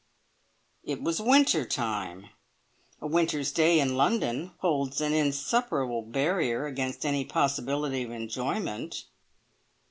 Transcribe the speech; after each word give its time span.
It 0.83 1.03
was 1.03 1.21
winter 1.21 1.63
time. 1.63 2.29
A 3.01 3.05
winter's 3.05 3.51
day 3.51 3.79
in 3.79 3.95
London 3.95 4.49
holds 4.57 4.99
an 4.99 5.13
insuperable 5.13 6.01
barrier 6.01 6.65
against 6.65 7.05
any 7.05 7.23
possibility 7.23 8.01
of 8.01 8.09
enjoyment." 8.09 9.05